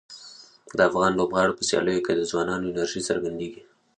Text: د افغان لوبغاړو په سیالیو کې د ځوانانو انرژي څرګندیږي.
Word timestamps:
د 0.77 0.79
افغان 0.89 1.11
لوبغاړو 1.19 1.57
په 1.59 1.63
سیالیو 1.69 2.05
کې 2.05 2.13
د 2.15 2.21
ځوانانو 2.31 2.69
انرژي 2.71 3.01
څرګندیږي. 3.09 3.61